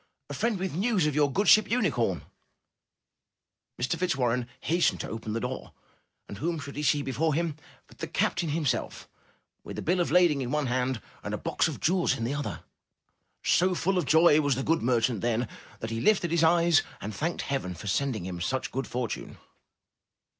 [0.29, 2.23] *'A friend with news of your good ship ^Unicorn.'
[3.05, 3.95] '* Mr.
[3.99, 5.73] Fitz warren hastened to open the door
[6.27, 9.07] and whom should he see before him but the captain him self,
[9.63, 12.33] with a bill of lading in one hand, and a box of jewels in the
[12.33, 12.63] other.
[13.43, 15.47] So full of joy was the good mer chant then,
[15.81, 19.37] that he lifted his eyes and thanked Heaven for sending him such good fortune.